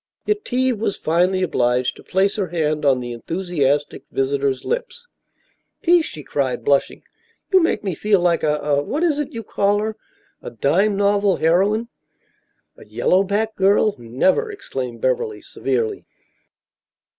Yetive 0.25 0.79
was 0.79 0.97
finally 0.97 1.43
obliged 1.43 1.95
to 1.95 2.01
place 2.03 2.35
her 2.37 2.47
hand 2.47 2.83
on 2.85 3.01
the 3.01 3.13
enthusiastic 3.13 4.03
visitor's 4.11 4.65
lips. 4.65 5.05
"Peace," 5.83 6.07
she 6.07 6.23
cried, 6.23 6.65
blushing. 6.65 7.03
"You 7.53 7.61
make 7.61 7.83
me 7.83 7.93
feel 7.93 8.19
like 8.19 8.41
a 8.41 8.55
a 8.61 8.81
what 8.81 9.03
is 9.03 9.19
it 9.19 9.31
you 9.31 9.43
call 9.43 9.77
her 9.77 9.95
a 10.41 10.49
dime 10.49 10.95
novel 10.97 11.35
heroine?" 11.35 11.87
"A 12.77 12.85
yellow 12.87 13.21
back 13.21 13.55
girl? 13.55 13.95
Never!" 13.99 14.51
exclaimed 14.51 15.01
Beverly, 15.01 15.39
severely. 15.43 16.07